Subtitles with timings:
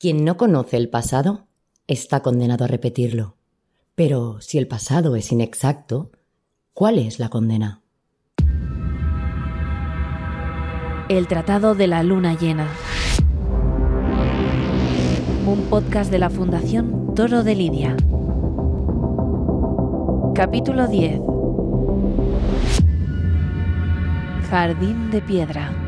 [0.00, 1.46] Quien no conoce el pasado
[1.86, 3.36] está condenado a repetirlo.
[3.94, 6.10] Pero si el pasado es inexacto,
[6.72, 7.82] ¿cuál es la condena?
[11.10, 12.66] El Tratado de la Luna Llena.
[15.46, 17.94] Un podcast de la Fundación Toro de Lidia.
[20.34, 21.20] Capítulo 10.
[24.48, 25.79] Jardín de Piedra.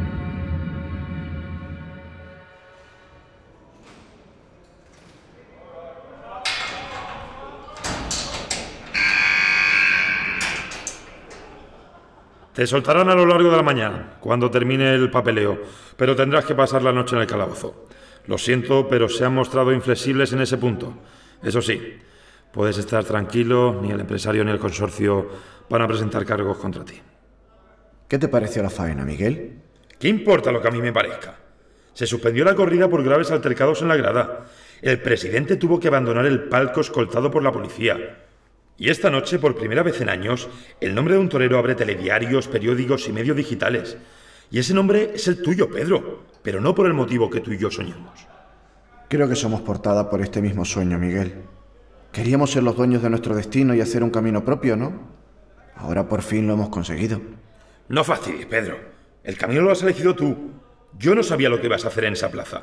[12.52, 15.59] Te soltarán a lo largo de la mañana, cuando termine el papeleo,
[15.97, 17.87] pero tendrás que pasar la noche en el calabozo.
[18.27, 20.92] Lo siento, pero se han mostrado inflexibles en ese punto.
[21.42, 21.98] Eso sí,
[22.52, 25.30] puedes estar tranquilo, ni el empresario ni el consorcio
[25.70, 27.01] van a presentar cargos contra ti.
[28.06, 29.62] ¿Qué te pareció la faena, Miguel?
[29.98, 31.34] ¿Qué importa lo que a mí me parezca?
[31.95, 34.47] Se suspendió la corrida por graves altercados en la grada.
[34.83, 38.19] El presidente tuvo que abandonar el palco escoltado por la policía.
[38.78, 40.48] Y esta noche, por primera vez en años,
[40.81, 43.97] el nombre de un torero abre telediarios, periódicos y medios digitales.
[44.51, 47.59] Y ese nombre es el tuyo, Pedro, pero no por el motivo que tú y
[47.59, 48.27] yo soñamos.
[49.09, 51.34] Creo que somos portada por este mismo sueño, Miguel.
[52.12, 55.09] Queríamos ser los dueños de nuestro destino y hacer un camino propio, ¿no?
[55.77, 57.20] Ahora por fin lo hemos conseguido.
[57.89, 58.79] No fastidies, Pedro.
[59.25, 60.53] El camino lo has elegido tú.
[60.98, 62.62] Yo no sabía lo que ibas a hacer en esa plaza.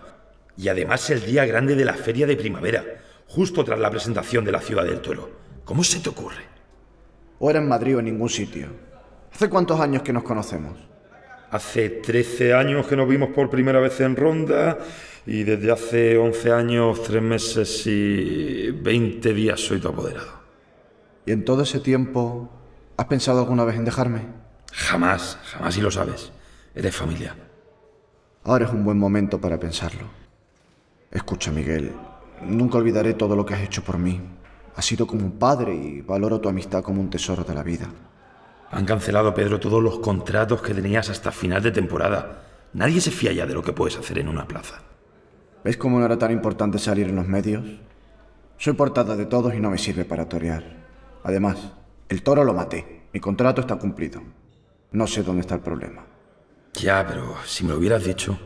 [0.57, 2.83] Y además el día grande de la feria de primavera,
[3.27, 5.29] justo tras la presentación de la ciudad del toro.
[5.69, 6.45] ¿Cómo se te ocurre?
[7.37, 8.69] O era en Madrid o en ningún sitio.
[9.31, 10.75] ¿Hace cuántos años que nos conocemos?
[11.51, 14.79] Hace 13 años que nos vimos por primera vez en Ronda
[15.27, 20.39] y desde hace 11 años, 3 meses y 20 días soy tu apoderado.
[21.27, 22.49] ¿Y en todo ese tiempo
[22.97, 24.21] has pensado alguna vez en dejarme?
[24.73, 26.31] Jamás, jamás y lo sabes.
[26.73, 27.35] Eres familia.
[28.43, 30.07] Ahora es un buen momento para pensarlo.
[31.11, 31.91] Escucha, Miguel,
[32.41, 34.19] nunca olvidaré todo lo que has hecho por mí.
[34.79, 37.89] Has sido como un padre y valoro tu amistad como un tesoro de la vida.
[38.71, 42.43] Han cancelado, Pedro, todos los contratos que tenías hasta final de temporada.
[42.71, 44.75] Nadie se fía ya de lo que puedes hacer en una plaza.
[45.65, 47.65] ¿Ves cómo no era tan importante salir en los medios?
[48.57, 50.63] Soy portada de todos y no me sirve para torear.
[51.25, 51.57] Además,
[52.07, 53.01] el toro lo maté.
[53.11, 54.21] Mi contrato está cumplido.
[54.93, 56.05] No sé dónde está el problema.
[56.75, 58.39] Ya, pero si me lo hubieras dicho.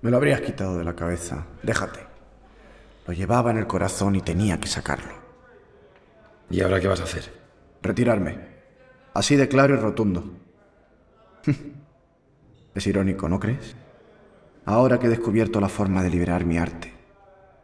[0.00, 1.46] Me lo habrías quitado de la cabeza.
[1.64, 2.06] Déjate.
[3.04, 5.21] Lo llevaba en el corazón y tenía que sacarlo.
[6.52, 7.32] ¿Y ahora qué vas a hacer?
[7.80, 8.38] Retirarme.
[9.14, 10.22] Así de claro y rotundo.
[12.74, 13.74] es irónico, ¿no crees?
[14.66, 16.92] Ahora que he descubierto la forma de liberar mi arte,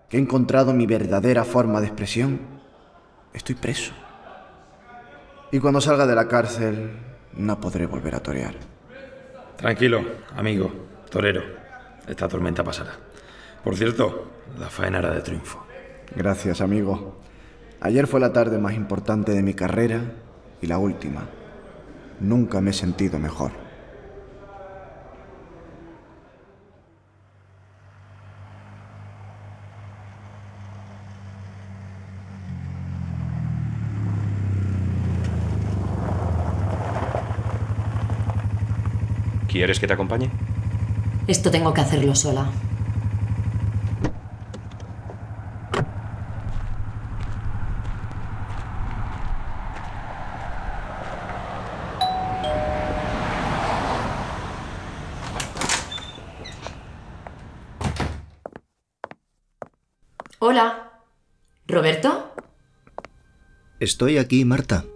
[0.09, 2.41] que he encontrado mi verdadera forma de expresión,
[3.35, 3.93] estoy preso.
[5.53, 6.91] Y cuando salga de la cárcel,
[7.35, 8.55] no podré volver a torear.
[9.57, 10.03] Tranquilo,
[10.35, 10.73] amigo,
[11.11, 11.43] torero.
[12.07, 12.93] Esta tormenta pasará.
[13.63, 15.67] Por cierto, la faena era de triunfo.
[16.17, 17.28] Gracias, amigo.
[17.81, 20.01] Ayer fue la tarde más importante de mi carrera
[20.61, 21.29] y la última.
[22.19, 23.53] Nunca me he sentido mejor.
[39.47, 40.31] ¿Quieres que te acompañe?
[41.29, 42.51] Esto tengo que hacerlo sola.
[60.51, 61.03] Hola.
[61.67, 62.33] ¿Roberto?
[63.81, 64.87] Estoy aquí, Marta.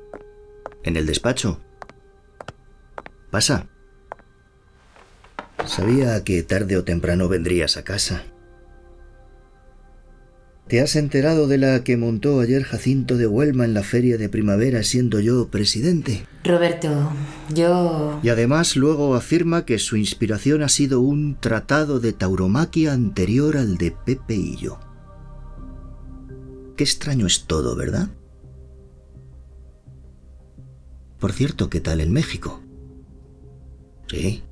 [0.83, 1.61] En el despacho.
[3.31, 3.67] Pasa.
[5.67, 8.25] Sabía que tarde o temprano vendrías a casa.
[10.69, 14.31] ¿Te has enterado de la que montó ayer Jacinto de Huelma en la feria de
[14.31, 16.25] primavera siendo yo presidente?
[16.45, 17.13] Roberto,
[17.55, 18.21] yo...
[18.23, 23.77] Y además luego afirma que su inspiración ha sido un tratado de tauromaquia anterior al
[23.77, 24.81] de Pepe y yo.
[26.83, 28.09] Qué extraño es todo, ¿verdad?
[31.21, 32.61] Por cierto, ¿qué tal en México?
[34.09, 34.43] Sí.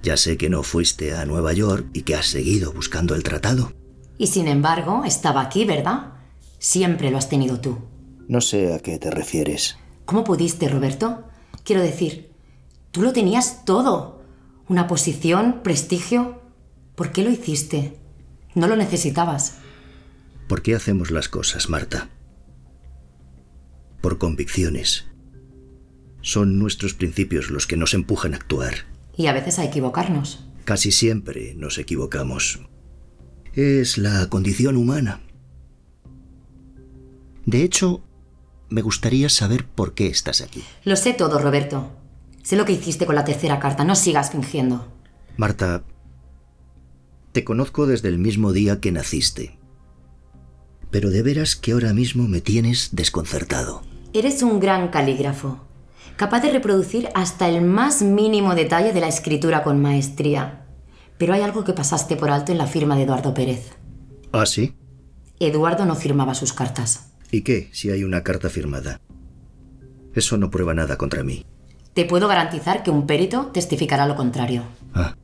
[0.00, 3.72] Ya sé que no fuiste a Nueva York y que has seguido buscando el tratado.
[4.18, 6.12] Y sin embargo, estaba aquí, ¿verdad?
[6.60, 7.76] Siempre lo has tenido tú.
[8.28, 9.78] No sé a qué te refieres.
[10.04, 11.24] ¿Cómo pudiste, Roberto?
[11.64, 12.30] Quiero decir,
[12.92, 14.22] tú lo tenías todo.
[14.68, 16.40] Una posición, prestigio.
[16.94, 17.98] ¿Por qué lo hiciste?
[18.54, 19.58] No lo necesitabas.
[20.48, 22.08] ¿Por qué hacemos las cosas, Marta?
[24.00, 25.06] Por convicciones.
[26.22, 28.74] Son nuestros principios los que nos empujan a actuar.
[29.14, 30.46] Y a veces a equivocarnos.
[30.64, 32.60] Casi siempre nos equivocamos.
[33.52, 35.20] Es la condición humana.
[37.44, 38.02] De hecho,
[38.70, 40.64] me gustaría saber por qué estás aquí.
[40.84, 41.90] Lo sé todo, Roberto.
[42.42, 43.84] Sé lo que hiciste con la tercera carta.
[43.84, 44.90] No sigas fingiendo.
[45.36, 45.84] Marta,
[47.32, 49.57] te conozco desde el mismo día que naciste.
[50.90, 53.82] Pero de veras que ahora mismo me tienes desconcertado.
[54.12, 55.60] Eres un gran calígrafo,
[56.16, 60.64] capaz de reproducir hasta el más mínimo detalle de la escritura con maestría.
[61.18, 63.72] Pero hay algo que pasaste por alto en la firma de Eduardo Pérez.
[64.32, 64.74] ¿Ah, sí?
[65.40, 67.10] Eduardo no firmaba sus cartas.
[67.30, 69.00] ¿Y qué si hay una carta firmada?
[70.14, 71.44] Eso no prueba nada contra mí.
[71.94, 74.62] Te puedo garantizar que un perito testificará lo contrario.
[74.94, 75.16] Ah.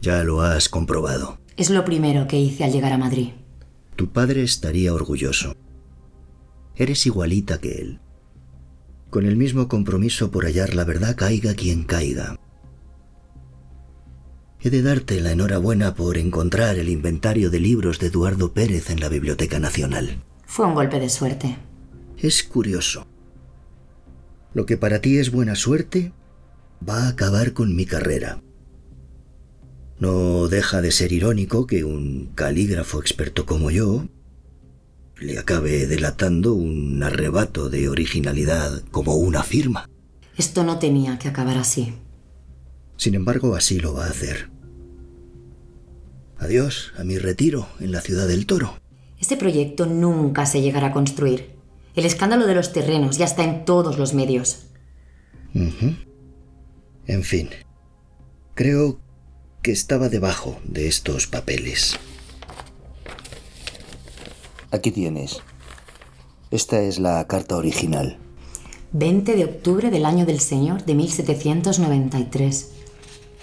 [0.00, 1.38] Ya lo has comprobado.
[1.56, 3.30] Es lo primero que hice al llegar a Madrid.
[3.96, 5.56] Tu padre estaría orgulloso.
[6.76, 8.00] Eres igualita que él.
[9.10, 12.38] Con el mismo compromiso por hallar la verdad caiga quien caiga.
[14.60, 19.00] He de darte la enhorabuena por encontrar el inventario de libros de Eduardo Pérez en
[19.00, 20.22] la Biblioteca Nacional.
[20.46, 21.58] Fue un golpe de suerte.
[22.16, 23.06] Es curioso.
[24.54, 26.12] Lo que para ti es buena suerte
[26.88, 28.40] va a acabar con mi carrera.
[30.02, 34.08] No deja de ser irónico que un calígrafo experto como yo
[35.16, 39.88] le acabe delatando un arrebato de originalidad como una firma.
[40.36, 41.94] Esto no tenía que acabar así.
[42.96, 44.50] Sin embargo, así lo va a hacer.
[46.36, 48.80] Adiós a mi retiro en la ciudad del toro.
[49.20, 51.50] Este proyecto nunca se llegará a construir.
[51.94, 54.66] El escándalo de los terrenos ya está en todos los medios.
[55.54, 57.50] En fin,
[58.54, 58.98] creo
[59.62, 61.96] que estaba debajo de estos papeles.
[64.72, 65.40] Aquí tienes.
[66.50, 68.18] Esta es la carta original.
[68.92, 72.70] 20 de octubre del año del Señor de 1793.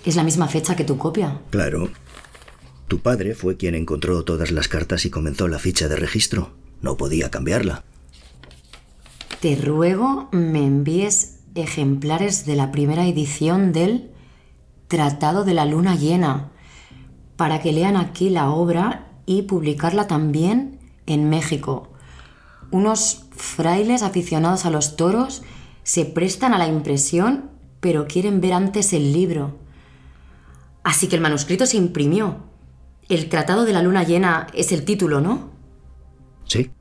[0.06, 1.42] ¿Es la misma fecha que tu copia?
[1.50, 1.90] Claro.
[2.88, 6.52] Tu padre fue quien encontró todas las cartas y comenzó la ficha de registro.
[6.82, 7.84] No podía cambiarla.
[9.40, 14.10] Te ruego me envíes ejemplares de la primera edición del
[14.90, 16.50] Tratado de la Luna Llena
[17.38, 21.94] para que lean aquí la obra y publicarla también en México.
[22.72, 25.44] Unos frailes aficionados a los toros
[25.84, 29.60] se prestan a la impresión, pero quieren ver antes el libro.
[30.84, 32.38] Así que el manuscrito se imprimió.
[33.08, 35.52] El Tratado de la Luna Llena es el título, ¿no?
[36.46, 36.72] Sí.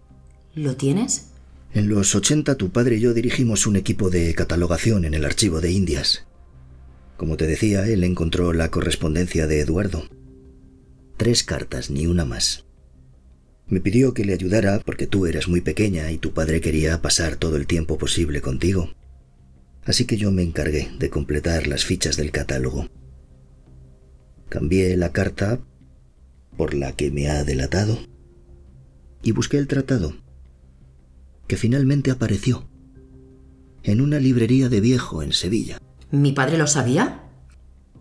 [0.54, 1.30] ¿Lo tienes?
[1.74, 5.60] En los 80 tu padre y yo dirigimos un equipo de catalogación en el archivo
[5.60, 6.27] de Indias.
[7.18, 10.04] Como te decía, él encontró la correspondencia de Eduardo.
[11.16, 12.64] Tres cartas, ni una más.
[13.66, 17.34] Me pidió que le ayudara porque tú eras muy pequeña y tu padre quería pasar
[17.34, 18.90] todo el tiempo posible contigo.
[19.84, 22.86] Así que yo me encargué de completar las fichas del catálogo.
[24.48, 25.60] Cambié la carta
[26.56, 27.98] por la que me ha delatado
[29.24, 30.14] y busqué el tratado,
[31.48, 32.68] que finalmente apareció
[33.82, 35.80] en una librería de viejo en Sevilla.
[36.10, 37.22] ¿Mi padre lo sabía?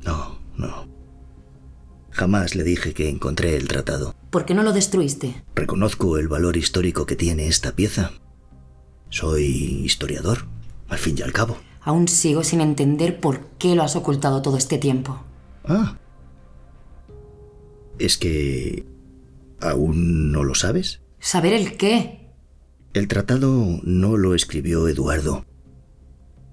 [0.05, 0.87] No, no.
[2.11, 4.15] Jamás le dije que encontré el tratado.
[4.29, 5.43] ¿Por qué no lo destruiste?
[5.55, 8.11] Reconozco el valor histórico que tiene esta pieza.
[9.09, 9.45] Soy
[9.83, 10.47] historiador,
[10.89, 11.57] al fin y al cabo.
[11.81, 15.23] Aún sigo sin entender por qué lo has ocultado todo este tiempo.
[15.63, 15.97] Ah.
[17.99, 18.85] ¿Es que...
[19.61, 21.01] aún no lo sabes?
[21.19, 22.33] ¿Saber el qué?
[22.93, 25.45] El tratado no lo escribió Eduardo.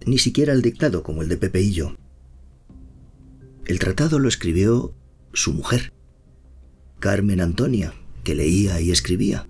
[0.07, 1.97] Ni siquiera el dictado como el de Pepe y yo.
[3.65, 4.95] El tratado lo escribió
[5.33, 5.93] su mujer,
[7.01, 9.47] Carmen Antonia, que leía y escribía.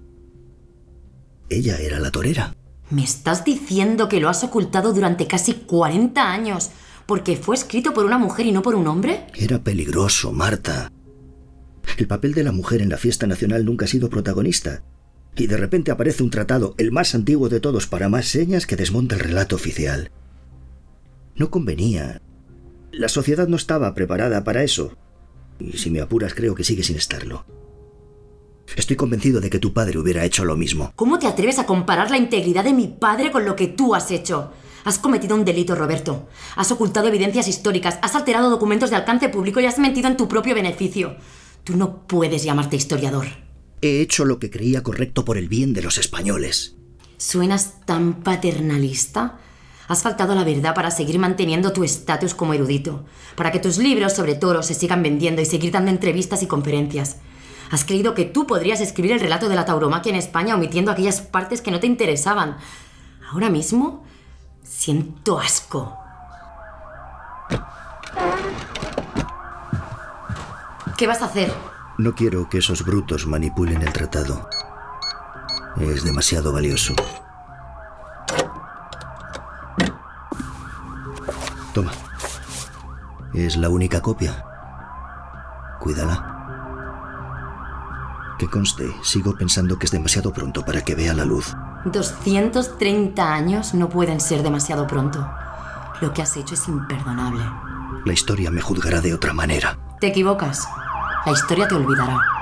[1.48, 2.54] Ella era la torera.
[2.90, 6.70] ¿Me estás diciendo que lo has ocultado durante casi 40 años
[7.06, 9.26] porque fue escrito por una mujer y no por un hombre?
[9.34, 10.90] Era peligroso, Marta.
[11.96, 14.82] El papel de la mujer en la fiesta nacional nunca ha sido protagonista.
[15.36, 18.76] Y de repente aparece un tratado, el más antiguo de todos, para más señas que
[18.76, 20.10] desmonta el relato oficial.
[21.36, 22.20] No convenía.
[22.92, 24.96] La sociedad no estaba preparada para eso.
[25.58, 27.44] Y si me apuras, creo que sigue sin estarlo.
[28.76, 30.92] Estoy convencido de que tu padre hubiera hecho lo mismo.
[30.96, 34.10] ¿Cómo te atreves a comparar la integridad de mi padre con lo que tú has
[34.10, 34.52] hecho?
[34.84, 36.28] Has cometido un delito, Roberto.
[36.56, 40.28] Has ocultado evidencias históricas, has alterado documentos de alcance público y has mentido en tu
[40.28, 41.16] propio beneficio.
[41.62, 43.26] Tú no puedes llamarte historiador.
[43.80, 46.76] He hecho lo que creía correcto por el bien de los españoles.
[47.16, 49.38] ¿Suenas tan paternalista?
[49.86, 53.04] Has faltado a la verdad para seguir manteniendo tu estatus como erudito,
[53.36, 57.18] para que tus libros sobre toros se sigan vendiendo y seguir dando entrevistas y conferencias.
[57.70, 61.20] Has creído que tú podrías escribir el relato de la tauromaquia en España omitiendo aquellas
[61.20, 62.56] partes que no te interesaban.
[63.30, 64.04] Ahora mismo
[64.62, 65.98] siento asco.
[70.96, 71.52] ¿Qué vas a hacer?
[71.98, 74.48] No quiero que esos brutos manipulen el tratado.
[75.80, 76.94] Es demasiado valioso.
[81.74, 81.90] Toma.
[83.34, 84.44] Es la única copia.
[85.80, 86.30] Cuídala.
[88.38, 91.52] Que conste, sigo pensando que es demasiado pronto para que vea la luz.
[91.86, 95.28] 230 años no pueden ser demasiado pronto.
[96.00, 97.44] Lo que has hecho es imperdonable.
[98.04, 99.76] La historia me juzgará de otra manera.
[100.00, 100.68] Te equivocas.
[101.26, 102.33] La historia te olvidará.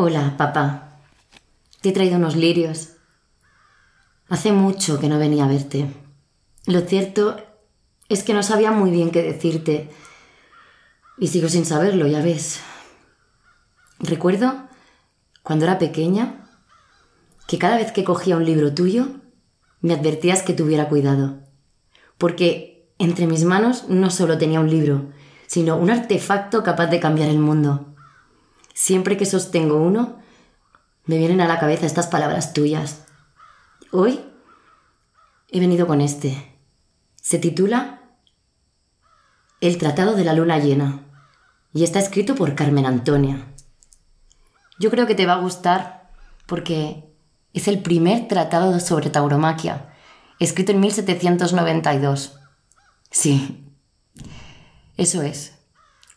[0.00, 1.00] Hola, papá.
[1.80, 2.90] Te he traído unos lirios.
[4.28, 5.92] Hace mucho que no venía a verte.
[6.66, 7.36] Lo cierto
[8.08, 9.90] es que no sabía muy bien qué decirte.
[11.18, 12.60] Y sigo sin saberlo, ya ves.
[13.98, 14.68] Recuerdo,
[15.42, 16.48] cuando era pequeña,
[17.48, 19.08] que cada vez que cogía un libro tuyo,
[19.80, 21.40] me advertías que tuviera cuidado.
[22.18, 25.10] Porque entre mis manos no solo tenía un libro,
[25.48, 27.87] sino un artefacto capaz de cambiar el mundo.
[28.80, 30.20] Siempre que sostengo uno,
[31.04, 33.06] me vienen a la cabeza estas palabras tuyas.
[33.90, 34.24] Hoy
[35.50, 36.56] he venido con este.
[37.16, 38.02] Se titula
[39.60, 41.00] El Tratado de la Luna Llena
[41.72, 43.52] y está escrito por Carmen Antonia.
[44.78, 46.12] Yo creo que te va a gustar
[46.46, 47.12] porque
[47.54, 49.92] es el primer tratado sobre tauromaquia,
[50.38, 52.38] escrito en 1792.
[53.10, 53.74] Sí,
[54.96, 55.58] eso es,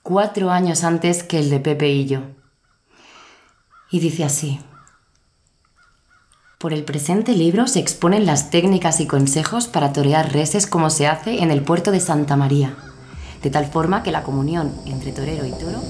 [0.03, 2.21] cuatro años antes que el de Pepe y yo.
[3.91, 4.59] Y dice así.
[6.57, 11.07] Por el presente libro se exponen las técnicas y consejos para torear reses como se
[11.07, 12.75] hace en el puerto de Santa María,
[13.41, 15.81] de tal forma que la comunión entre torero y toro...